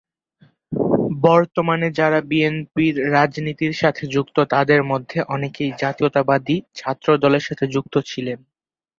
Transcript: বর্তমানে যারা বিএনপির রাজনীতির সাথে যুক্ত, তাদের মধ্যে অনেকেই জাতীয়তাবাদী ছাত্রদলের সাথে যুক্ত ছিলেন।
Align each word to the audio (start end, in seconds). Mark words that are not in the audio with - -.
বর্তমানে 1.21 1.87
যারা 1.91 2.19
বিএনপির 2.29 2.95
রাজনীতির 3.11 3.73
সাথে 3.73 4.03
যুক্ত, 4.07 4.37
তাদের 4.53 4.81
মধ্যে 4.83 5.17
অনেকেই 5.35 5.71
জাতীয়তাবাদী 5.81 6.55
ছাত্রদলের 6.75 7.43
সাথে 7.47 7.65
যুক্ত 7.67 7.95
ছিলেন। 8.05 8.39